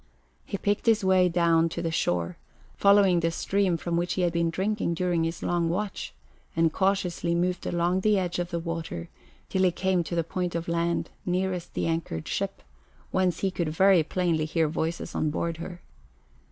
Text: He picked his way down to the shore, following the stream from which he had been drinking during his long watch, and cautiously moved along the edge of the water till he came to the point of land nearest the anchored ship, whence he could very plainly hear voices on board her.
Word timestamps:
He 0.47 0.57
picked 0.57 0.87
his 0.87 1.03
way 1.03 1.29
down 1.29 1.69
to 1.69 1.81
the 1.83 1.91
shore, 1.91 2.35
following 2.75 3.19
the 3.19 3.29
stream 3.29 3.77
from 3.77 3.97
which 3.97 4.13
he 4.13 4.23
had 4.23 4.33
been 4.33 4.49
drinking 4.49 4.95
during 4.95 5.23
his 5.23 5.43
long 5.43 5.69
watch, 5.69 6.11
and 6.55 6.73
cautiously 6.73 7.35
moved 7.35 7.67
along 7.67 7.99
the 8.01 8.17
edge 8.17 8.39
of 8.39 8.49
the 8.49 8.57
water 8.57 9.09
till 9.47 9.61
he 9.61 9.71
came 9.71 10.03
to 10.05 10.15
the 10.15 10.23
point 10.23 10.55
of 10.55 10.67
land 10.67 11.11
nearest 11.23 11.75
the 11.75 11.85
anchored 11.85 12.27
ship, 12.27 12.63
whence 13.11 13.41
he 13.41 13.51
could 13.51 13.69
very 13.69 14.01
plainly 14.01 14.45
hear 14.45 14.67
voices 14.67 15.13
on 15.13 15.29
board 15.29 15.57
her. 15.57 15.81